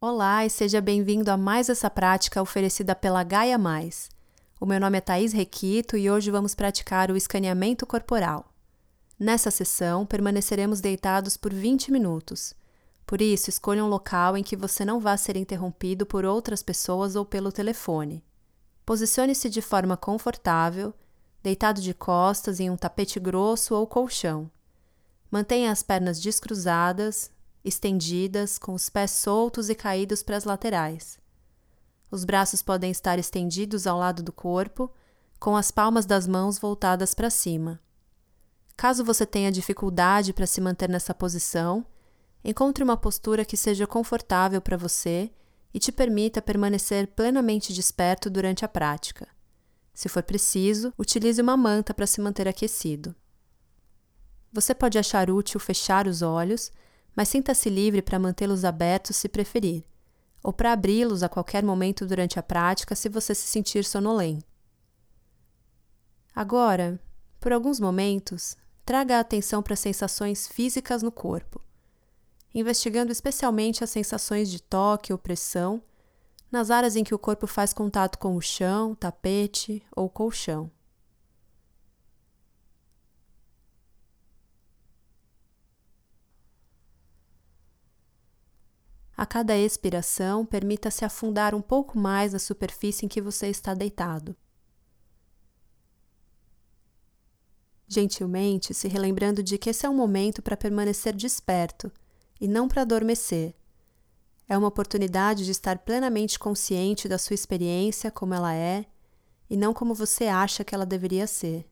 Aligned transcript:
Olá 0.00 0.46
e 0.46 0.50
seja 0.50 0.80
bem-vindo 0.80 1.28
a 1.28 1.36
mais 1.36 1.68
essa 1.68 1.90
prática 1.90 2.40
oferecida 2.40 2.94
pela 2.94 3.24
Gaia 3.24 3.58
Mais. 3.58 4.08
O 4.60 4.64
meu 4.64 4.78
nome 4.78 4.96
é 4.96 5.00
Thaís 5.00 5.32
Requito 5.32 5.96
e 5.96 6.08
hoje 6.08 6.30
vamos 6.30 6.54
praticar 6.54 7.10
o 7.10 7.16
escaneamento 7.16 7.84
corporal. 7.84 8.54
Nessa 9.18 9.50
sessão, 9.50 10.06
permaneceremos 10.06 10.80
deitados 10.80 11.36
por 11.36 11.52
20 11.52 11.90
minutos. 11.90 12.54
Por 13.04 13.20
isso, 13.20 13.50
escolha 13.50 13.84
um 13.84 13.88
local 13.88 14.36
em 14.36 14.44
que 14.44 14.54
você 14.54 14.84
não 14.84 15.00
vá 15.00 15.16
ser 15.16 15.36
interrompido 15.36 16.06
por 16.06 16.24
outras 16.24 16.62
pessoas 16.62 17.16
ou 17.16 17.24
pelo 17.24 17.50
telefone. 17.50 18.24
Posicione-se 18.86 19.50
de 19.50 19.60
forma 19.60 19.96
confortável, 19.96 20.94
deitado 21.42 21.80
de 21.80 21.92
costas 21.92 22.60
em 22.60 22.70
um 22.70 22.76
tapete 22.76 23.18
grosso 23.18 23.74
ou 23.74 23.84
colchão. 23.84 24.48
Mantenha 25.28 25.72
as 25.72 25.82
pernas 25.82 26.20
descruzadas, 26.20 27.32
estendidas, 27.68 28.58
com 28.58 28.72
os 28.74 28.88
pés 28.88 29.10
soltos 29.10 29.68
e 29.68 29.74
caídos 29.74 30.22
para 30.22 30.36
as 30.36 30.44
laterais. 30.44 31.18
Os 32.10 32.24
braços 32.24 32.62
podem 32.62 32.90
estar 32.90 33.18
estendidos 33.18 33.86
ao 33.86 33.98
lado 33.98 34.22
do 34.22 34.32
corpo, 34.32 34.90
com 35.38 35.56
as 35.56 35.70
palmas 35.70 36.06
das 36.06 36.26
mãos 36.26 36.58
voltadas 36.58 37.14
para 37.14 37.30
cima. 37.30 37.80
Caso 38.76 39.04
você 39.04 39.26
tenha 39.26 39.52
dificuldade 39.52 40.32
para 40.32 40.46
se 40.46 40.60
manter 40.60 40.88
nessa 40.88 41.14
posição, 41.14 41.84
encontre 42.44 42.82
uma 42.82 42.96
postura 42.96 43.44
que 43.44 43.56
seja 43.56 43.86
confortável 43.86 44.60
para 44.60 44.76
você 44.76 45.30
e 45.74 45.78
te 45.78 45.92
permita 45.92 46.40
permanecer 46.40 47.08
plenamente 47.08 47.72
desperto 47.72 48.30
durante 48.30 48.64
a 48.64 48.68
prática. 48.68 49.28
Se 49.92 50.08
for 50.08 50.22
preciso, 50.22 50.92
utilize 50.96 51.42
uma 51.42 51.56
manta 51.56 51.92
para 51.92 52.06
se 52.06 52.20
manter 52.20 52.46
aquecido. 52.46 53.14
Você 54.52 54.74
pode 54.74 54.96
achar 54.96 55.30
útil 55.30 55.60
fechar 55.60 56.06
os 56.06 56.22
olhos 56.22 56.70
mas 57.18 57.30
sinta-se 57.30 57.68
livre 57.68 58.00
para 58.00 58.16
mantê-los 58.16 58.64
abertos 58.64 59.16
se 59.16 59.28
preferir, 59.28 59.84
ou 60.40 60.52
para 60.52 60.70
abri-los 60.70 61.24
a 61.24 61.28
qualquer 61.28 61.64
momento 61.64 62.06
durante 62.06 62.38
a 62.38 62.42
prática 62.44 62.94
se 62.94 63.08
você 63.08 63.34
se 63.34 63.48
sentir 63.48 63.84
sonolento. 63.84 64.46
Agora, 66.32 67.00
por 67.40 67.52
alguns 67.52 67.80
momentos, 67.80 68.56
traga 68.84 69.16
a 69.16 69.20
atenção 69.20 69.64
para 69.64 69.74
sensações 69.74 70.46
físicas 70.46 71.02
no 71.02 71.10
corpo, 71.10 71.60
investigando 72.54 73.10
especialmente 73.10 73.82
as 73.82 73.90
sensações 73.90 74.48
de 74.48 74.62
toque 74.62 75.12
ou 75.12 75.18
pressão 75.18 75.82
nas 76.52 76.70
áreas 76.70 76.94
em 76.94 77.02
que 77.02 77.16
o 77.16 77.18
corpo 77.18 77.48
faz 77.48 77.72
contato 77.72 78.16
com 78.16 78.36
o 78.36 78.40
chão, 78.40 78.94
tapete 78.94 79.82
ou 79.90 80.08
colchão. 80.08 80.70
A 89.18 89.26
cada 89.26 89.58
expiração, 89.58 90.46
permita-se 90.46 91.04
afundar 91.04 91.52
um 91.52 91.60
pouco 91.60 91.98
mais 91.98 92.32
na 92.32 92.38
superfície 92.38 93.04
em 93.04 93.08
que 93.08 93.20
você 93.20 93.48
está 93.48 93.74
deitado. 93.74 94.36
Gentilmente, 97.88 98.72
se 98.72 98.86
relembrando 98.86 99.42
de 99.42 99.58
que 99.58 99.70
esse 99.70 99.84
é 99.84 99.90
um 99.90 99.96
momento 99.96 100.40
para 100.40 100.56
permanecer 100.56 101.16
desperto 101.16 101.90
e 102.40 102.46
não 102.46 102.68
para 102.68 102.82
adormecer. 102.82 103.56
É 104.48 104.56
uma 104.56 104.68
oportunidade 104.68 105.44
de 105.44 105.50
estar 105.50 105.78
plenamente 105.80 106.38
consciente 106.38 107.08
da 107.08 107.18
sua 107.18 107.34
experiência 107.34 108.12
como 108.12 108.34
ela 108.34 108.54
é 108.54 108.86
e 109.50 109.56
não 109.56 109.74
como 109.74 109.96
você 109.96 110.28
acha 110.28 110.62
que 110.62 110.76
ela 110.76 110.86
deveria 110.86 111.26
ser. 111.26 111.68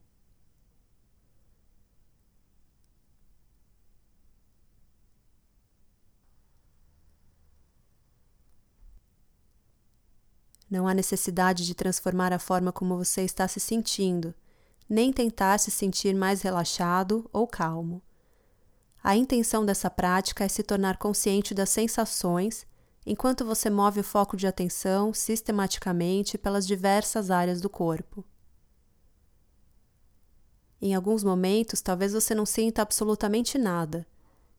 Não 10.69 10.87
há 10.87 10.93
necessidade 10.93 11.65
de 11.65 11.73
transformar 11.73 12.33
a 12.33 12.39
forma 12.39 12.71
como 12.71 12.97
você 12.97 13.21
está 13.21 13.47
se 13.47 13.59
sentindo, 13.59 14.33
nem 14.89 15.11
tentar 15.13 15.59
se 15.59 15.71
sentir 15.71 16.13
mais 16.13 16.41
relaxado 16.41 17.29
ou 17.31 17.47
calmo. 17.47 18.01
A 19.03 19.15
intenção 19.15 19.65
dessa 19.65 19.89
prática 19.89 20.43
é 20.43 20.47
se 20.47 20.63
tornar 20.63 20.97
consciente 20.97 21.53
das 21.53 21.69
sensações 21.69 22.65
enquanto 23.05 23.45
você 23.45 23.69
move 23.69 24.01
o 24.01 24.03
foco 24.03 24.35
de 24.35 24.45
atenção 24.45 25.13
sistematicamente 25.13 26.37
pelas 26.37 26.67
diversas 26.67 27.31
áreas 27.31 27.61
do 27.61 27.69
corpo. 27.69 28.25
Em 30.81 30.93
alguns 30.93 31.23
momentos, 31.23 31.81
talvez 31.81 32.11
você 32.11 32.35
não 32.35 32.45
sinta 32.45 32.81
absolutamente 32.81 33.57
nada. 33.57 34.05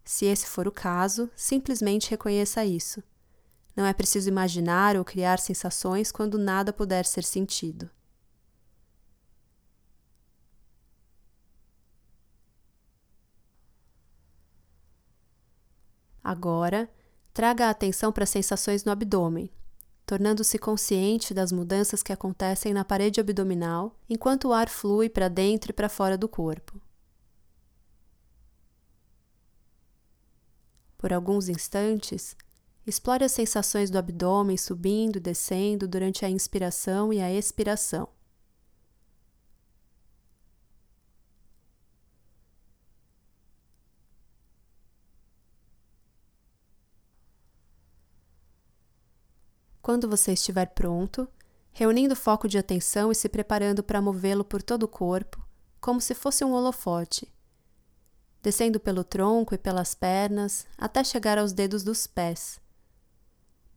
Se 0.02 0.24
esse 0.24 0.46
for 0.46 0.66
o 0.66 0.72
caso, 0.72 1.30
simplesmente 1.36 2.10
reconheça 2.10 2.64
isso. 2.64 3.02
Não 3.78 3.86
é 3.86 3.92
preciso 3.92 4.28
imaginar 4.28 4.96
ou 4.96 5.04
criar 5.04 5.38
sensações 5.38 6.10
quando 6.10 6.36
nada 6.36 6.72
puder 6.72 7.06
ser 7.06 7.22
sentido. 7.22 7.88
Agora, 16.24 16.90
traga 17.32 17.66
a 17.66 17.70
atenção 17.70 18.10
para 18.10 18.24
as 18.24 18.30
sensações 18.30 18.82
no 18.82 18.90
abdômen, 18.90 19.48
tornando-se 20.04 20.58
consciente 20.58 21.32
das 21.32 21.52
mudanças 21.52 22.02
que 22.02 22.12
acontecem 22.12 22.74
na 22.74 22.84
parede 22.84 23.20
abdominal 23.20 23.96
enquanto 24.10 24.48
o 24.48 24.52
ar 24.52 24.68
flui 24.68 25.08
para 25.08 25.28
dentro 25.28 25.70
e 25.70 25.72
para 25.72 25.88
fora 25.88 26.18
do 26.18 26.28
corpo. 26.28 26.82
Por 30.98 31.12
alguns 31.12 31.48
instantes, 31.48 32.36
Explore 32.88 33.22
as 33.22 33.32
sensações 33.32 33.90
do 33.90 33.98
abdômen 33.98 34.56
subindo 34.56 35.16
e 35.16 35.20
descendo 35.20 35.86
durante 35.86 36.24
a 36.24 36.30
inspiração 36.30 37.12
e 37.12 37.20
a 37.20 37.30
expiração. 37.30 38.08
Quando 49.82 50.08
você 50.08 50.32
estiver 50.32 50.68
pronto, 50.68 51.28
reunindo 51.70 52.16
foco 52.16 52.48
de 52.48 52.56
atenção 52.56 53.12
e 53.12 53.14
se 53.14 53.28
preparando 53.28 53.82
para 53.82 54.00
movê-lo 54.00 54.46
por 54.46 54.62
todo 54.62 54.84
o 54.84 54.88
corpo, 54.88 55.46
como 55.78 56.00
se 56.00 56.14
fosse 56.14 56.42
um 56.42 56.54
holofote, 56.54 57.30
descendo 58.42 58.80
pelo 58.80 59.04
tronco 59.04 59.54
e 59.54 59.58
pelas 59.58 59.94
pernas 59.94 60.66
até 60.78 61.04
chegar 61.04 61.36
aos 61.36 61.52
dedos 61.52 61.82
dos 61.82 62.06
pés 62.06 62.58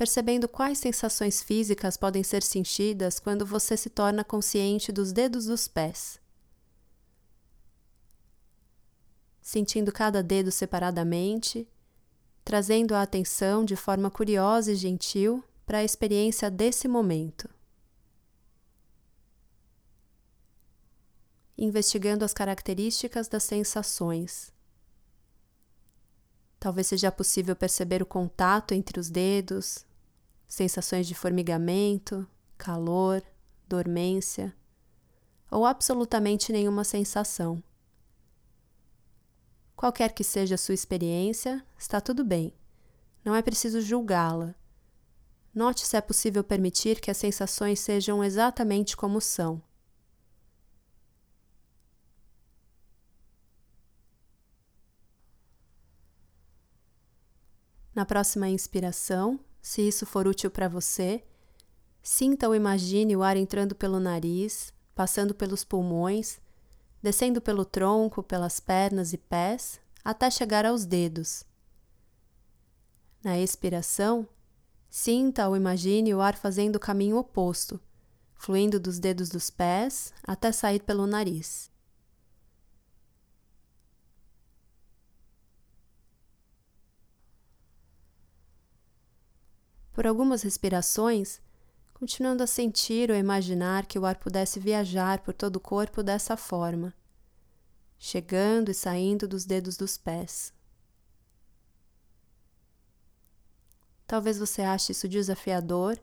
percebendo 0.02 0.50
quais 0.50 0.80
sensações 0.80 1.44
físicas 1.44 1.96
podem 1.96 2.24
ser 2.24 2.42
sentidas 2.42 3.20
quando 3.20 3.46
você 3.46 3.78
se 3.78 3.88
torna 3.88 4.24
consciente 4.24 4.92
dos 4.92 5.14
dedos 5.14 5.46
dos 5.46 5.68
pés. 5.68 6.20
Sentindo 9.40 9.92
cada 9.92 10.24
dedo 10.24 10.50
separadamente, 10.50 11.68
trazendo 12.44 12.96
a 12.96 13.04
atenção 13.04 13.64
de 13.64 13.76
forma 13.76 14.10
curiosa 14.10 14.72
e 14.72 14.76
gentil 14.76 15.44
para 15.68 15.78
a 15.78 15.84
experiência 15.84 16.50
desse 16.50 16.88
momento. 16.88 17.48
Investigando 21.56 22.26
as 22.26 22.34
características 22.34 23.28
das 23.28 23.44
sensações. 23.44 24.52
Talvez 26.60 26.88
seja 26.88 27.12
possível 27.12 27.56
perceber 27.56 28.02
o 28.02 28.06
contato 28.08 28.74
entre 28.74 29.00
os 29.00 29.08
dedos, 29.08 29.86
sensações 30.52 31.08
de 31.08 31.16
formigamento, 31.16 32.28
calor, 32.58 33.24
dormência 33.66 34.54
ou 35.50 35.66
absolutamente 35.66 36.52
nenhuma 36.52 36.84
sensação. 36.84 37.64
Qualquer 39.78 40.12
que 40.14 40.26
seja 40.26 40.56
a 40.56 40.58
sua 40.58 40.76
experiência, 40.76 41.66
está 41.80 42.02
tudo 42.02 42.26
bem. 42.26 42.54
Não 43.24 43.34
é 43.34 43.42
preciso 43.42 43.80
julgá-la. 43.80 44.54
Note 45.56 45.88
se 45.88 45.96
é 45.96 46.02
possível 46.02 46.44
permitir 46.44 47.00
que 47.00 47.10
as 47.10 47.16
sensações 47.16 47.80
sejam 47.80 48.22
exatamente 48.22 48.98
como 48.98 49.22
são. 49.22 49.64
Na 57.96 58.06
próxima 58.06 58.50
inspiração, 58.50 59.40
se 59.62 59.82
isso 59.88 60.06
for 60.06 60.28
útil 60.28 60.50
para 60.50 60.68
você, 60.68 61.24
sinta 62.02 62.48
ou 62.48 62.56
imagine 62.56 63.16
o 63.16 63.24
ar 63.24 63.38
entrando 63.38 63.76
pelo 63.76 64.00
nariz, 64.00 64.74
passando 64.96 65.34
pelos 65.34 65.64
pulmões, 65.64 66.40
descendo 67.02 67.42
pelo 67.42 67.66
tronco, 67.66 68.22
pelas 68.22 68.60
pernas 68.60 69.14
e 69.14 69.18
pés, 69.18 69.80
até 70.04 70.30
chegar 70.30 70.66
aos 70.66 70.86
dedos. 70.86 71.44
Na 73.24 73.40
expiração, 73.40 74.28
sinta 74.90 75.48
ou 75.48 75.56
imagine 75.56 76.14
o 76.14 76.22
ar 76.22 76.36
fazendo 76.36 76.76
o 76.76 76.80
caminho 76.80 77.18
oposto, 77.18 77.80
fluindo 78.36 78.80
dos 78.80 79.00
dedos 79.00 79.30
dos 79.30 79.50
pés 79.50 80.12
até 80.24 80.52
sair 80.52 80.82
pelo 80.82 81.06
nariz. 81.06 81.71
Por 89.94 90.08
algumas 90.08 90.42
respirações, 90.42 91.42
continuando 91.94 92.42
a 92.42 92.48
sentir 92.48 93.12
ou 93.12 93.18
imaginar 93.18 93.86
que 93.86 94.00
o 94.00 94.06
ar 94.06 94.16
pudesse 94.16 94.60
viajar 94.60 95.20
por 95.20 95.34
todo 95.34 95.58
o 95.58 95.60
corpo 95.60 96.02
dessa 96.02 96.36
forma, 96.38 96.94
chegando 98.00 98.72
e 98.72 98.74
saindo 98.74 99.28
dos 99.28 99.46
dedos 99.46 99.78
dos 99.78 99.98
pés. 99.98 100.54
Talvez 104.08 104.40
você 104.40 104.62
ache 104.62 104.92
isso 104.92 105.08
desafiador, 105.08 106.00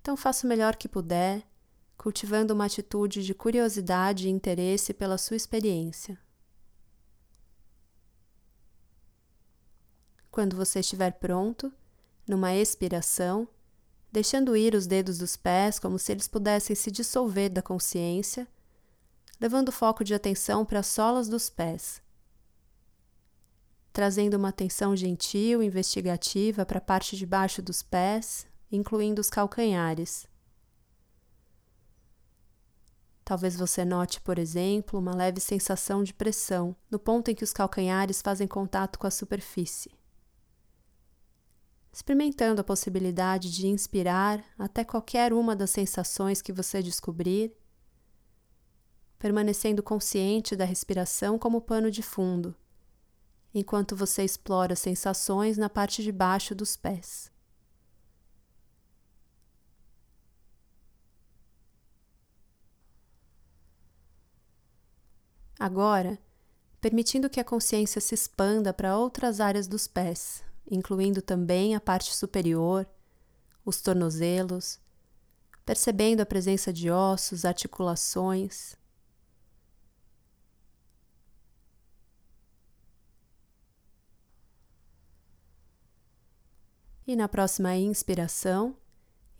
então 0.00 0.16
faça 0.16 0.46
o 0.46 0.48
melhor 0.48 0.76
que 0.76 0.88
puder, 0.88 1.46
cultivando 1.96 2.54
uma 2.54 2.66
atitude 2.66 3.24
de 3.24 3.34
curiosidade 3.34 4.28
e 4.28 4.30
interesse 4.30 4.94
pela 4.94 5.18
sua 5.18 5.36
experiência. 5.36 6.18
Quando 10.30 10.56
você 10.56 10.80
estiver 10.80 11.12
pronto, 11.12 11.72
numa 12.26 12.54
expiração, 12.54 13.46
deixando 14.10 14.56
ir 14.56 14.74
os 14.74 14.86
dedos 14.86 15.18
dos 15.18 15.36
pés 15.36 15.78
como 15.78 15.98
se 15.98 16.12
eles 16.12 16.28
pudessem 16.28 16.74
se 16.74 16.90
dissolver 16.90 17.50
da 17.50 17.60
consciência, 17.60 18.48
levando 19.40 19.68
o 19.68 19.72
foco 19.72 20.04
de 20.04 20.14
atenção 20.14 20.64
para 20.64 20.80
as 20.80 20.86
solas 20.86 21.28
dos 21.28 21.50
pés, 21.50 22.00
trazendo 23.92 24.34
uma 24.36 24.48
atenção 24.48 24.96
gentil 24.96 25.62
investigativa 25.62 26.64
para 26.64 26.78
a 26.78 26.80
parte 26.80 27.16
de 27.16 27.26
baixo 27.26 27.60
dos 27.60 27.82
pés, 27.82 28.46
incluindo 28.70 29.20
os 29.20 29.28
calcanhares. 29.28 30.26
Talvez 33.24 33.56
você 33.56 33.84
note, 33.84 34.20
por 34.20 34.38
exemplo, 34.38 34.98
uma 34.98 35.14
leve 35.14 35.40
sensação 35.40 36.04
de 36.04 36.12
pressão 36.12 36.76
no 36.90 36.98
ponto 36.98 37.30
em 37.30 37.34
que 37.34 37.44
os 37.44 37.54
calcanhares 37.54 38.20
fazem 38.20 38.46
contato 38.46 38.98
com 38.98 39.06
a 39.06 39.10
superfície 39.10 39.90
experimentando 41.94 42.60
a 42.60 42.64
possibilidade 42.64 43.52
de 43.52 43.68
inspirar 43.68 44.44
até 44.58 44.82
qualquer 44.82 45.32
uma 45.32 45.54
das 45.54 45.70
sensações 45.70 46.42
que 46.42 46.52
você 46.52 46.82
descobrir, 46.82 47.56
permanecendo 49.16 49.80
consciente 49.80 50.56
da 50.56 50.64
respiração 50.64 51.38
como 51.38 51.60
pano 51.60 51.92
de 51.92 52.02
fundo, 52.02 52.52
enquanto 53.54 53.94
você 53.94 54.24
explora 54.24 54.74
sensações 54.74 55.56
na 55.56 55.70
parte 55.70 56.02
de 56.02 56.10
baixo 56.10 56.52
dos 56.52 56.76
pés. 56.76 57.30
Agora, 65.60 66.18
permitindo 66.80 67.30
que 67.30 67.38
a 67.38 67.44
consciência 67.44 68.00
se 68.00 68.16
expanda 68.16 68.72
para 68.74 68.98
outras 68.98 69.38
áreas 69.38 69.68
dos 69.68 69.86
pés, 69.86 70.42
incluindo 70.70 71.20
também 71.20 71.74
a 71.74 71.80
parte 71.80 72.14
superior, 72.14 72.86
os 73.64 73.80
tornozelos, 73.80 74.78
percebendo 75.64 76.20
a 76.20 76.26
presença 76.26 76.72
de 76.72 76.90
ossos, 76.90 77.44
articulações. 77.44 78.76
E 87.06 87.14
na 87.14 87.28
próxima 87.28 87.76
inspiração, 87.76 88.76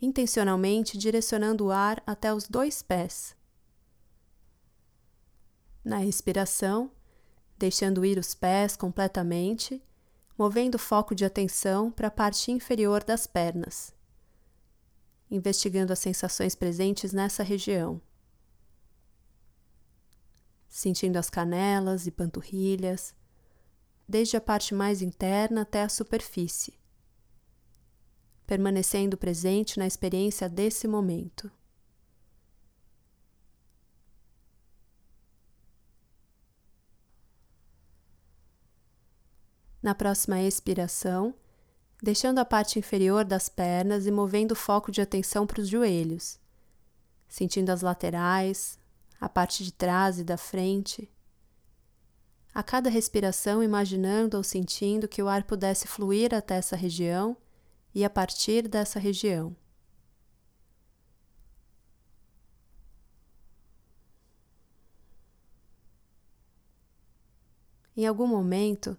intencionalmente 0.01 0.97
direcionando 0.97 1.65
o 1.65 1.71
ar 1.71 2.01
até 2.05 2.33
os 2.33 2.47
dois 2.47 2.81
pés. 2.81 3.35
Na 5.83 6.05
expiração, 6.05 6.91
deixando 7.57 8.03
ir 8.05 8.17
os 8.17 8.33
pés 8.33 8.75
completamente 8.75 9.81
movendo 10.37 10.75
o 10.75 10.79
foco 10.79 11.15
de 11.15 11.23
atenção 11.23 11.89
para 11.89 12.07
a 12.07 12.11
parte 12.11 12.51
inferior 12.51 13.03
das 13.03 13.25
pernas, 13.25 13.93
investigando 15.31 15.93
as 15.93 15.99
sensações 15.99 16.55
presentes 16.55 17.13
nessa 17.13 17.41
região. 17.41 18.01
Sentindo 20.67 21.17
as 21.17 21.29
canelas 21.29 22.05
e 22.05 22.11
panturrilhas, 22.11 23.15
desde 24.07 24.35
a 24.35 24.41
parte 24.41 24.75
mais 24.75 25.01
interna 25.01 25.61
até 25.61 25.83
a 25.83 25.89
superfície, 25.89 26.73
permanecendo 28.45 29.17
presente 29.17 29.79
na 29.79 29.87
experiência 29.87 30.49
desse 30.49 30.87
momento. 30.87 31.49
Na 39.85 39.93
próxima 39.93 40.41
expiração, 40.41 41.31
deixando 42.01 42.39
a 42.39 42.43
parte 42.43 42.79
inferior 42.79 43.23
das 43.23 43.47
pernas 43.47 44.07
e 44.07 44.11
movendo 44.11 44.53
o 44.53 44.55
foco 44.55 44.91
de 44.91 44.99
atenção 44.99 45.45
para 45.45 45.61
os 45.61 45.67
joelhos, 45.67 46.39
sentindo 47.27 47.69
as 47.69 47.83
laterais, 47.83 48.79
a 49.21 49.29
parte 49.29 49.63
de 49.63 49.71
trás 49.71 50.17
e 50.17 50.23
da 50.23 50.37
frente. 50.37 51.07
A 52.51 52.63
cada 52.63 52.89
respiração, 52.89 53.61
imaginando 53.61 54.37
ou 54.37 54.43
sentindo 54.43 55.07
que 55.07 55.21
o 55.21 55.27
ar 55.27 55.43
pudesse 55.43 55.87
fluir 55.87 56.33
até 56.33 56.55
essa 56.55 56.75
região 56.75 57.37
e 57.93 58.03
a 58.03 58.09
partir 58.09 58.67
dessa 58.67 58.97
região. 58.97 59.55
Em 67.95 68.07
algum 68.07 68.25
momento, 68.25 68.97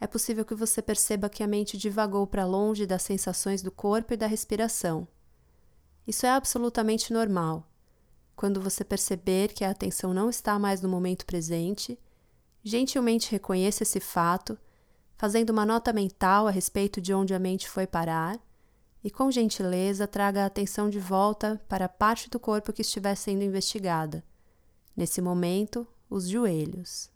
é 0.00 0.06
possível 0.06 0.44
que 0.44 0.54
você 0.54 0.82
perceba 0.82 1.28
que 1.28 1.42
a 1.42 1.46
mente 1.46 1.78
divagou 1.78 2.26
para 2.26 2.44
longe 2.44 2.86
das 2.86 3.02
sensações 3.02 3.62
do 3.62 3.70
corpo 3.70 4.12
e 4.12 4.16
da 4.16 4.26
respiração. 4.26 5.08
Isso 6.06 6.26
é 6.26 6.30
absolutamente 6.30 7.12
normal. 7.12 7.66
Quando 8.34 8.60
você 8.60 8.84
perceber 8.84 9.52
que 9.52 9.64
a 9.64 9.70
atenção 9.70 10.12
não 10.12 10.28
está 10.28 10.58
mais 10.58 10.82
no 10.82 10.88
momento 10.88 11.24
presente, 11.24 11.98
gentilmente 12.62 13.30
reconheça 13.30 13.82
esse 13.82 13.98
fato, 13.98 14.58
fazendo 15.16 15.50
uma 15.50 15.64
nota 15.64 15.92
mental 15.92 16.46
a 16.46 16.50
respeito 16.50 17.00
de 17.00 17.14
onde 17.14 17.32
a 17.32 17.38
mente 17.38 17.68
foi 17.68 17.86
parar, 17.86 18.38
e 19.02 19.10
com 19.10 19.30
gentileza 19.30 20.06
traga 20.06 20.42
a 20.42 20.46
atenção 20.46 20.90
de 20.90 20.98
volta 20.98 21.62
para 21.68 21.86
a 21.86 21.88
parte 21.88 22.28
do 22.28 22.38
corpo 22.38 22.72
que 22.72 22.82
estiver 22.82 23.14
sendo 23.14 23.42
investigada. 23.42 24.22
Nesse 24.94 25.22
momento, 25.22 25.86
os 26.10 26.28
joelhos. 26.28 27.15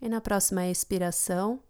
E 0.00 0.08
na 0.08 0.20
próxima 0.20 0.66
expiração, 0.66 1.62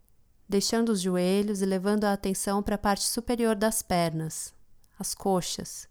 deixando 0.48 0.90
os 0.90 1.00
joelhos 1.00 1.62
e 1.62 1.66
levando 1.66 2.04
a 2.04 2.12
atenção 2.12 2.62
para 2.62 2.74
a 2.74 2.78
parte 2.78 3.04
superior 3.04 3.54
das 3.54 3.82
pernas, 3.82 4.54
as 4.98 5.14
coxas. 5.14 5.88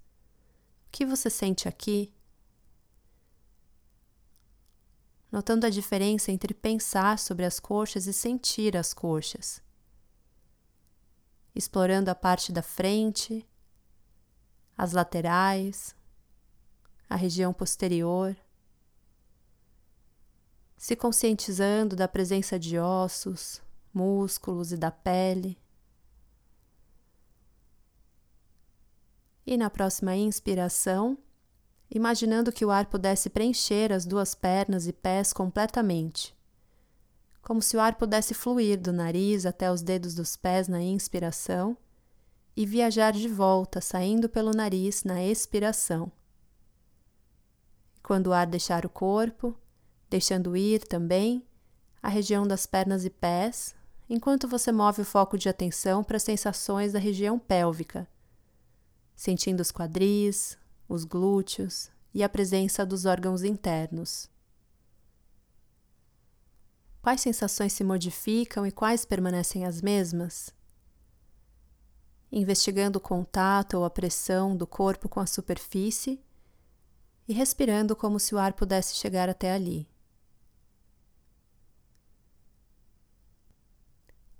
O 0.87 0.91
que 0.91 1.05
você 1.05 1.29
sente 1.29 1.67
aqui? 1.67 2.13
Notando 5.31 5.65
a 5.65 5.69
diferença 5.69 6.31
entre 6.31 6.53
pensar 6.53 7.19
sobre 7.19 7.45
as 7.45 7.59
coxas 7.59 8.07
e 8.07 8.13
sentir 8.13 8.77
as 8.77 8.93
coxas. 8.93 9.61
Explorando 11.53 12.09
a 12.09 12.15
parte 12.15 12.51
da 12.51 12.61
frente, 12.61 13.47
as 14.77 14.93
laterais, 14.93 15.95
a 17.09 17.15
região 17.15 17.51
posterior 17.51 18.35
se 20.87 20.95
conscientizando 20.95 21.97
da 21.97 22.07
presença 22.07 22.57
de 22.57 22.79
ossos, 22.79 23.61
músculos 23.93 24.71
e 24.71 24.77
da 24.77 24.89
pele. 24.89 25.59
E 29.45 29.57
na 29.57 29.69
próxima 29.69 30.15
inspiração, 30.15 31.17
imaginando 31.93 32.53
que 32.53 32.63
o 32.63 32.71
ar 32.71 32.85
pudesse 32.85 33.29
preencher 33.29 33.91
as 33.91 34.05
duas 34.05 34.33
pernas 34.33 34.87
e 34.87 34.93
pés 34.93 35.33
completamente, 35.33 36.33
como 37.41 37.61
se 37.61 37.75
o 37.75 37.81
ar 37.81 37.95
pudesse 37.95 38.33
fluir 38.33 38.79
do 38.79 38.93
nariz 38.93 39.45
até 39.45 39.69
os 39.69 39.81
dedos 39.81 40.15
dos 40.15 40.37
pés 40.37 40.69
na 40.69 40.81
inspiração 40.81 41.75
e 42.55 42.65
viajar 42.65 43.11
de 43.11 43.27
volta, 43.27 43.81
saindo 43.81 44.29
pelo 44.29 44.51
nariz 44.51 45.03
na 45.03 45.21
expiração. 45.21 46.09
Quando 48.01 48.27
o 48.27 48.33
ar 48.33 48.47
deixar 48.47 48.85
o 48.85 48.89
corpo, 48.89 49.53
deixando 50.09 50.55
ir 50.55 50.85
também 50.87 51.45
a 52.01 52.09
região 52.09 52.47
das 52.47 52.65
pernas 52.65 53.03
e 53.05 53.09
pés, 53.09 53.75
enquanto 54.09 54.47
você 54.47 54.71
move 54.71 55.01
o 55.01 55.05
foco 55.05 55.37
de 55.37 55.49
atenção 55.49 56.03
para 56.03 56.17
as 56.17 56.23
sensações 56.23 56.93
da 56.93 56.99
região 56.99 57.37
pélvica, 57.37 58.07
sentindo 59.15 59.61
os 59.61 59.71
quadris, 59.71 60.57
os 60.87 61.03
glúteos 61.03 61.89
e 62.13 62.23
a 62.23 62.29
presença 62.29 62.85
dos 62.85 63.05
órgãos 63.05 63.43
internos. 63.43 64.29
Quais 67.01 67.21
sensações 67.21 67.73
se 67.73 67.83
modificam 67.83 68.65
e 68.65 68.71
quais 68.71 69.05
permanecem 69.05 69.65
as 69.65 69.81
mesmas? 69.81 70.53
Investigando 72.31 72.97
o 72.97 73.01
contato 73.01 73.75
ou 73.75 73.85
a 73.85 73.89
pressão 73.89 74.55
do 74.55 74.67
corpo 74.67 75.07
com 75.07 75.19
a 75.19 75.25
superfície 75.25 76.21
e 77.27 77.33
respirando 77.33 77.95
como 77.95 78.19
se 78.19 78.35
o 78.35 78.37
ar 78.37 78.53
pudesse 78.53 78.95
chegar 78.95 79.29
até 79.29 79.51
ali. 79.51 79.87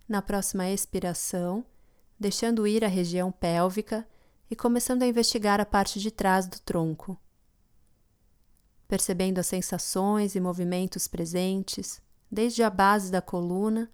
Na 0.07 0.21
próxima 0.21 0.69
expiração, 0.69 1.65
deixando 2.17 2.65
ir 2.65 2.85
a 2.85 2.87
região 2.87 3.29
pélvica 3.29 4.07
e 4.49 4.55
começando 4.55 5.03
a 5.03 5.07
investigar 5.07 5.59
a 5.59 5.65
parte 5.65 5.99
de 5.99 6.09
trás 6.09 6.47
do 6.47 6.59
tronco. 6.61 7.19
Percebendo 8.87 9.39
as 9.39 9.47
sensações 9.47 10.33
e 10.33 10.39
movimentos 10.39 11.09
presentes, 11.09 12.01
desde 12.31 12.63
a 12.63 12.69
base 12.69 13.11
da 13.11 13.21
coluna, 13.21 13.91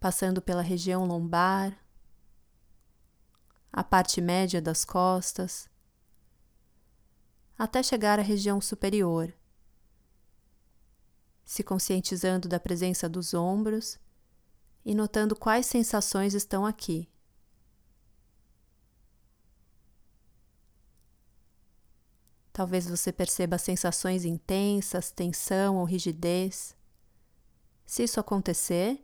passando 0.00 0.40
pela 0.40 0.62
região 0.62 1.04
lombar, 1.04 1.78
a 3.70 3.84
parte 3.84 4.22
média 4.22 4.60
das 4.60 4.86
costas, 4.86 5.68
até 7.58 7.82
chegar 7.82 8.18
à 8.18 8.22
região 8.22 8.58
superior, 8.58 9.34
se 11.44 11.62
conscientizando 11.62 12.48
da 12.48 12.58
presença 12.58 13.06
dos 13.06 13.34
ombros 13.34 14.00
e 14.84 14.94
notando 14.94 15.36
quais 15.36 15.66
sensações 15.66 16.34
estão 16.34 16.66
aqui. 16.66 17.08
Talvez 22.52 22.86
você 22.86 23.10
perceba 23.10 23.56
sensações 23.56 24.24
intensas, 24.24 25.10
tensão 25.10 25.78
ou 25.78 25.84
rigidez. 25.84 26.76
Se 27.86 28.02
isso 28.02 28.20
acontecer, 28.20 29.02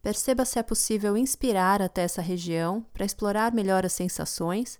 perceba 0.00 0.44
se 0.44 0.58
é 0.58 0.62
possível 0.62 1.16
inspirar 1.16 1.82
até 1.82 2.02
essa 2.02 2.22
região 2.22 2.86
para 2.92 3.04
explorar 3.04 3.52
melhor 3.52 3.84
as 3.84 3.92
sensações, 3.92 4.78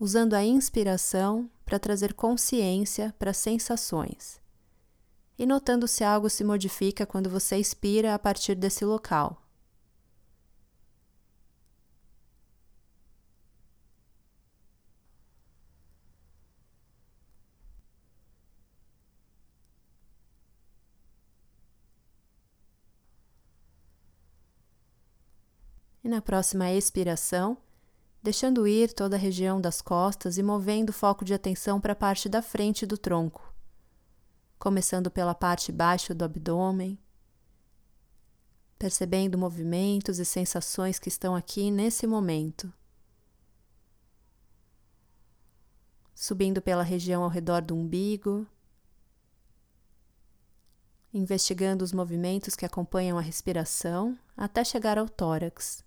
usando 0.00 0.32
a 0.32 0.42
inspiração 0.42 1.50
para 1.66 1.78
trazer 1.78 2.14
consciência 2.14 3.14
para 3.18 3.32
as 3.32 3.36
sensações. 3.36 4.40
E 5.38 5.44
notando 5.44 5.86
se 5.86 6.02
algo 6.02 6.30
se 6.30 6.42
modifica 6.42 7.04
quando 7.04 7.28
você 7.28 7.58
expira 7.58 8.14
a 8.14 8.18
partir 8.18 8.54
desse 8.54 8.86
local. 8.86 9.47
E 26.08 26.10
na 26.10 26.22
próxima 26.22 26.72
expiração, 26.72 27.58
deixando 28.22 28.66
ir 28.66 28.94
toda 28.94 29.14
a 29.14 29.18
região 29.18 29.60
das 29.60 29.82
costas 29.82 30.38
e 30.38 30.42
movendo 30.42 30.88
o 30.88 30.92
foco 30.92 31.22
de 31.22 31.34
atenção 31.34 31.78
para 31.78 31.92
a 31.92 31.96
parte 31.96 32.30
da 32.30 32.40
frente 32.40 32.86
do 32.86 32.96
tronco, 32.96 33.52
começando 34.58 35.10
pela 35.10 35.34
parte 35.34 35.70
baixa 35.70 36.14
do 36.14 36.24
abdômen, 36.24 36.98
percebendo 38.78 39.36
movimentos 39.36 40.18
e 40.18 40.24
sensações 40.24 40.98
que 40.98 41.10
estão 41.10 41.36
aqui 41.36 41.70
nesse 41.70 42.06
momento. 42.06 42.72
Subindo 46.14 46.62
pela 46.62 46.82
região 46.82 47.22
ao 47.22 47.28
redor 47.28 47.60
do 47.60 47.76
umbigo, 47.76 48.46
investigando 51.12 51.84
os 51.84 51.92
movimentos 51.92 52.56
que 52.56 52.64
acompanham 52.64 53.18
a 53.18 53.20
respiração 53.20 54.18
até 54.34 54.64
chegar 54.64 54.96
ao 54.96 55.06
tórax. 55.06 55.86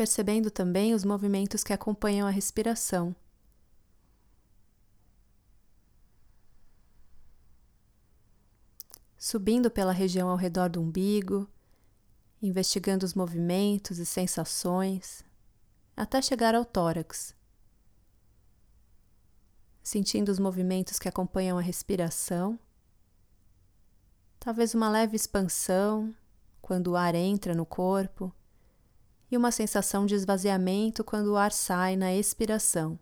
Percebendo 0.00 0.50
também 0.50 0.94
os 0.94 1.04
movimentos 1.04 1.62
que 1.62 1.74
acompanham 1.74 2.26
a 2.26 2.30
respiração. 2.30 3.14
Subindo 9.18 9.70
pela 9.70 9.92
região 9.92 10.30
ao 10.30 10.38
redor 10.38 10.70
do 10.70 10.80
umbigo, 10.80 11.46
investigando 12.40 13.04
os 13.04 13.12
movimentos 13.12 13.98
e 13.98 14.06
sensações, 14.06 15.22
até 15.94 16.22
chegar 16.22 16.54
ao 16.54 16.64
tórax. 16.64 17.34
Sentindo 19.82 20.30
os 20.30 20.38
movimentos 20.38 20.98
que 20.98 21.10
acompanham 21.10 21.58
a 21.58 21.60
respiração, 21.60 22.58
talvez 24.38 24.74
uma 24.74 24.88
leve 24.88 25.14
expansão 25.14 26.16
quando 26.62 26.92
o 26.92 26.96
ar 26.96 27.14
entra 27.14 27.54
no 27.54 27.66
corpo 27.66 28.34
e 29.30 29.36
uma 29.36 29.52
sensação 29.52 30.06
de 30.06 30.14
esvaziamento 30.14 31.04
quando 31.04 31.28
o 31.28 31.36
ar 31.36 31.52
sai 31.52 31.96
na 31.96 32.12
expiração. 32.14 32.98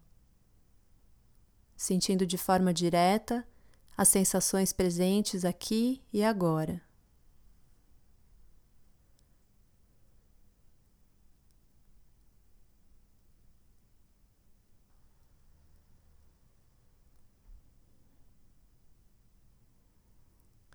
Sentindo 1.76 2.26
de 2.26 2.36
forma 2.36 2.74
direta 2.74 3.46
as 3.96 4.08
sensações 4.08 4.72
presentes 4.72 5.44
aqui 5.44 6.02
e 6.12 6.22
agora. 6.22 6.82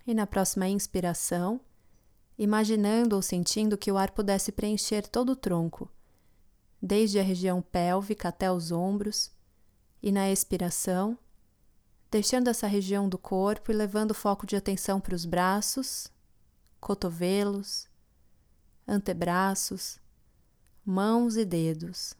E 0.06 0.12
na 0.12 0.26
próxima 0.26 0.68
inspiração, 0.68 1.58
imaginando 2.38 3.16
ou 3.16 3.22
sentindo 3.22 3.78
que 3.78 3.90
o 3.92 3.96
ar 3.96 4.10
pudesse 4.10 4.50
preencher 4.50 5.06
todo 5.06 5.32
o 5.32 5.36
tronco, 5.36 5.90
desde 6.80 7.18
a 7.18 7.22
região 7.22 7.62
pélvica 7.62 8.28
até 8.28 8.50
os 8.50 8.70
ombros, 8.70 9.30
e 10.02 10.12
na 10.12 10.30
expiração, 10.30 11.18
deixando 12.10 12.48
essa 12.48 12.66
região 12.66 13.08
do 13.08 13.16
corpo 13.16 13.72
e 13.72 13.74
levando 13.74 14.10
o 14.10 14.14
foco 14.14 14.46
de 14.46 14.54
atenção 14.54 15.00
para 15.00 15.14
os 15.14 15.24
braços, 15.24 16.12
cotovelos, 16.78 17.88
antebraços, 18.86 19.98
mãos 20.84 21.36
e 21.36 21.44
dedos. 21.44 22.14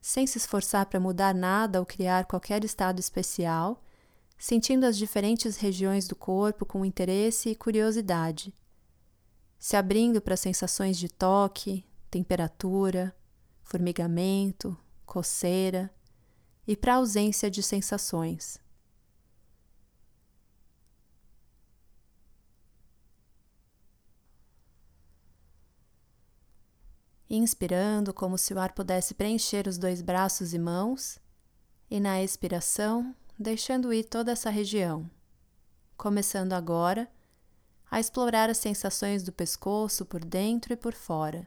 Sem 0.00 0.26
se 0.26 0.38
esforçar 0.38 0.86
para 0.86 0.98
mudar 0.98 1.34
nada 1.34 1.78
ou 1.78 1.86
criar 1.86 2.24
qualquer 2.24 2.64
estado 2.64 2.98
especial, 2.98 3.82
sentindo 4.42 4.84
as 4.86 4.96
diferentes 4.96 5.56
regiões 5.56 6.08
do 6.08 6.16
corpo 6.16 6.66
com 6.66 6.84
interesse 6.84 7.50
e 7.50 7.54
curiosidade, 7.54 8.52
se 9.56 9.76
abrindo 9.76 10.20
para 10.20 10.36
sensações 10.36 10.98
de 10.98 11.08
toque, 11.08 11.86
temperatura, 12.10 13.14
formigamento, 13.62 14.76
coceira 15.06 15.94
e 16.66 16.76
para 16.76 16.94
a 16.94 16.96
ausência 16.96 17.48
de 17.48 17.62
sensações. 17.62 18.58
Inspirando 27.30 28.12
como 28.12 28.36
se 28.36 28.52
o 28.52 28.58
ar 28.58 28.72
pudesse 28.72 29.14
preencher 29.14 29.68
os 29.68 29.78
dois 29.78 30.02
braços 30.02 30.52
e 30.52 30.58
mãos, 30.58 31.20
e 31.88 32.00
na 32.00 32.20
expiração, 32.20 33.14
deixando 33.42 33.92
ir 33.92 34.04
toda 34.04 34.32
essa 34.32 34.48
região, 34.48 35.10
começando 35.96 36.52
agora 36.52 37.10
a 37.90 38.00
explorar 38.00 38.48
as 38.48 38.56
sensações 38.56 39.22
do 39.22 39.32
pescoço 39.32 40.06
por 40.06 40.24
dentro 40.24 40.72
e 40.72 40.76
por 40.76 40.94
fora, 40.94 41.46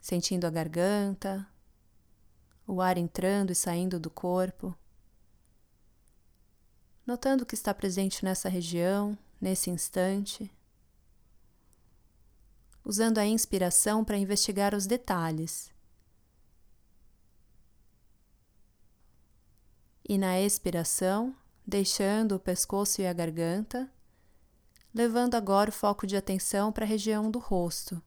sentindo 0.00 0.46
a 0.46 0.50
garganta, 0.50 1.46
o 2.66 2.80
ar 2.80 2.96
entrando 2.96 3.50
e 3.50 3.54
saindo 3.54 3.98
do 3.98 4.08
corpo, 4.08 4.74
notando 7.04 7.42
o 7.42 7.46
que 7.46 7.54
está 7.54 7.74
presente 7.74 8.24
nessa 8.24 8.48
região, 8.48 9.18
nesse 9.40 9.68
instante, 9.68 10.50
usando 12.84 13.18
a 13.18 13.26
inspiração 13.26 14.04
para 14.04 14.16
investigar 14.16 14.74
os 14.74 14.86
detalhes 14.86 15.70
e 20.10 20.18
na 20.18 20.40
expiração, 20.40 21.32
deixando 21.64 22.34
o 22.34 22.40
pescoço 22.40 23.00
e 23.00 23.06
a 23.06 23.12
garganta, 23.12 23.88
levando 24.92 25.36
agora 25.36 25.70
o 25.70 25.72
foco 25.72 26.04
de 26.04 26.16
atenção 26.16 26.72
para 26.72 26.84
a 26.84 26.88
região 26.88 27.30
do 27.30 27.38
rosto. 27.38 28.02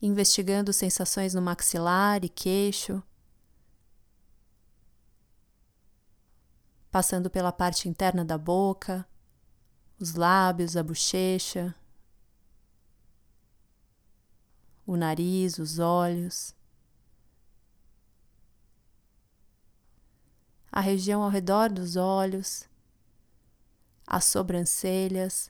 Investigando 0.00 0.72
sensações 0.72 1.34
no 1.34 1.42
maxilar 1.42 2.24
e 2.24 2.28
queixo, 2.28 3.02
passando 6.88 7.28
pela 7.28 7.50
parte 7.50 7.88
interna 7.88 8.24
da 8.24 8.38
boca, 8.38 9.04
os 9.98 10.14
lábios, 10.14 10.76
a 10.76 10.84
bochecha, 10.84 11.74
o 14.86 14.96
nariz, 14.96 15.58
os 15.58 15.80
olhos. 15.80 16.54
A 20.74 20.80
região 20.80 21.22
ao 21.22 21.30
redor 21.30 21.70
dos 21.70 21.94
olhos, 21.94 22.68
as 24.04 24.24
sobrancelhas, 24.24 25.48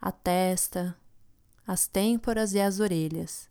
a 0.00 0.10
testa, 0.10 0.96
as 1.66 1.86
têmporas 1.86 2.54
e 2.54 2.60
as 2.60 2.80
orelhas. 2.80 3.50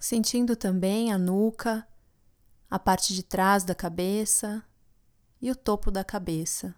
Sentindo 0.00 0.56
também 0.56 1.12
a 1.12 1.18
nuca, 1.18 1.86
a 2.70 2.78
parte 2.78 3.12
de 3.12 3.22
trás 3.22 3.62
da 3.62 3.74
cabeça 3.74 4.64
e 5.38 5.50
o 5.50 5.54
topo 5.54 5.90
da 5.90 6.02
cabeça. 6.02 6.74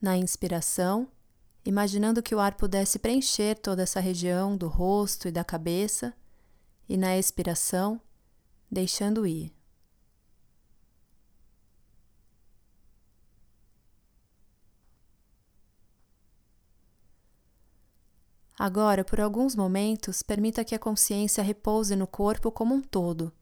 Na 0.00 0.16
inspiração, 0.16 1.08
imaginando 1.64 2.22
que 2.22 2.34
o 2.34 2.38
ar 2.38 2.54
pudesse 2.54 2.98
preencher 2.98 3.56
toda 3.56 3.82
essa 3.82 4.00
região 4.00 4.56
do 4.56 4.68
rosto 4.68 5.28
e 5.28 5.32
da 5.32 5.44
cabeça, 5.44 6.14
e 6.88 6.96
na 6.96 7.18
expiração, 7.18 8.00
deixando 8.70 9.26
ir. 9.26 9.52
Agora, 18.58 19.04
por 19.04 19.20
alguns 19.20 19.54
momentos, 19.54 20.20
permita 20.20 20.64
que 20.64 20.74
a 20.74 20.78
consciência 20.78 21.44
repouse 21.44 21.94
no 21.94 22.08
corpo 22.08 22.50
como 22.50 22.74
um 22.74 22.80
todo. 22.80 23.32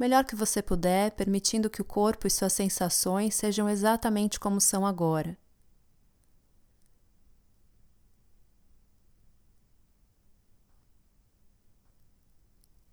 Melhor 0.00 0.24
que 0.24 0.34
você 0.34 0.62
puder, 0.62 1.10
permitindo 1.10 1.68
que 1.68 1.82
o 1.82 1.84
corpo 1.84 2.26
e 2.26 2.30
suas 2.30 2.54
sensações 2.54 3.34
sejam 3.34 3.68
exatamente 3.68 4.40
como 4.40 4.58
são 4.58 4.86
agora. 4.86 5.36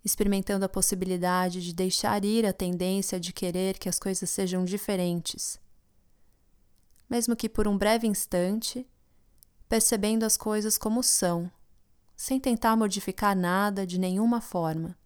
experimentando 0.04 0.64
a 0.64 0.70
possibilidade 0.70 1.62
de 1.62 1.74
deixar 1.74 2.24
ir 2.24 2.46
a 2.46 2.54
tendência 2.54 3.20
de 3.20 3.34
querer 3.34 3.78
que 3.78 3.90
as 3.90 4.00
coisas 4.00 4.30
sejam 4.30 4.64
diferentes. 4.64 5.60
Mesmo 7.10 7.36
que 7.36 7.50
por 7.50 7.68
um 7.68 7.78
breve 7.78 8.08
instante, 8.08 8.88
percebendo 9.68 10.24
as 10.24 10.38
coisas 10.38 10.78
como 10.78 11.04
são, 11.04 11.52
sem 12.16 12.40
tentar 12.40 12.78
modificar 12.78 13.36
nada 13.36 13.86
de 13.86 14.00
nenhuma 14.00 14.40
forma. 14.40 14.98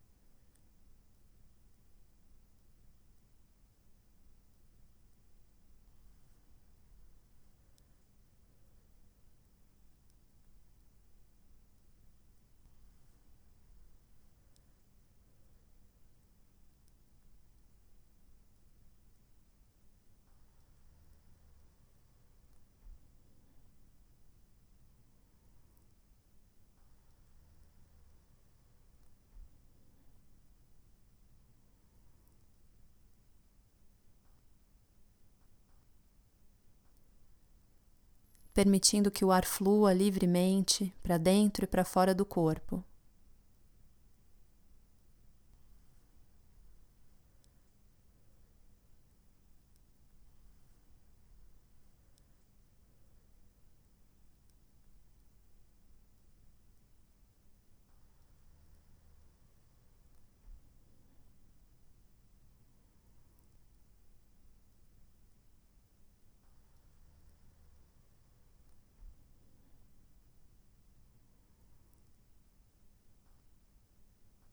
Permitindo 38.53 39.11
que 39.11 39.23
o 39.23 39.31
ar 39.31 39.45
flua 39.45 39.93
livremente 39.93 40.93
para 41.01 41.17
dentro 41.17 41.63
e 41.63 41.67
para 41.67 41.85
fora 41.85 42.13
do 42.13 42.25
corpo. 42.25 42.83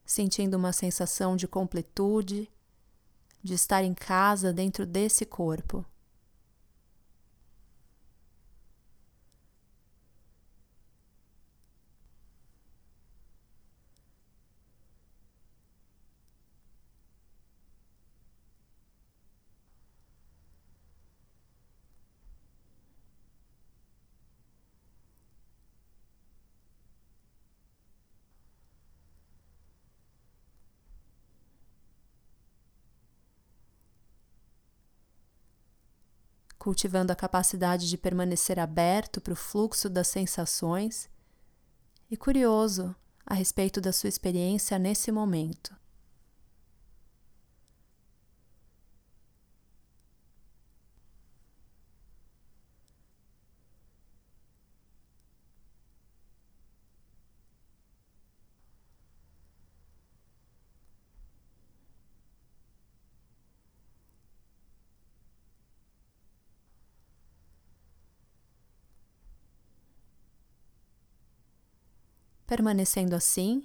Sentindo 0.08 0.56
uma 0.56 0.72
sensação 0.72 1.36
de 1.36 1.46
completude, 1.46 2.50
de 3.42 3.52
estar 3.52 3.84
em 3.84 3.92
casa 3.92 4.54
dentro 4.54 4.86
desse 4.86 5.26
corpo. 5.26 5.84
Cultivando 36.68 37.11
a 37.11 37.16
capacidade 37.16 37.88
de 37.88 37.96
permanecer 37.96 38.59
aberto 38.59 39.22
para 39.22 39.33
o 39.33 39.37
fluxo 39.37 39.88
das 39.88 40.07
sensações 40.09 41.09
e 42.11 42.14
curioso 42.14 42.94
a 43.24 43.33
respeito 43.33 43.81
da 43.81 43.90
sua 43.90 44.09
experiência 44.09 44.78
nesse 44.78 45.11
momento. 45.11 45.74
Permanecendo 72.48 73.14
assim 73.14 73.62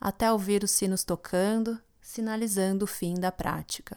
até 0.00 0.30
ouvir 0.30 0.62
os 0.62 0.72
sinos 0.72 1.04
tocando, 1.04 1.80
sinalizando 2.02 2.84
o 2.84 2.88
fim 2.88 3.14
da 3.14 3.32
prática. 3.32 3.96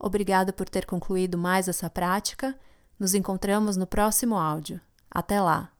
Obrigado 0.00 0.54
por 0.54 0.66
ter 0.66 0.86
concluído 0.86 1.36
mais 1.36 1.68
essa 1.68 1.90
prática. 1.90 2.58
Nos 2.98 3.14
encontramos 3.14 3.76
no 3.76 3.86
próximo 3.86 4.38
áudio. 4.38 4.80
Até 5.10 5.38
lá! 5.40 5.70